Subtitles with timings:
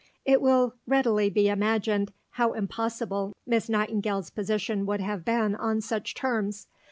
[0.25, 6.15] It will readily be imagined how impossible Miss Nightingale's position would have been on such
[6.15, 6.65] terms.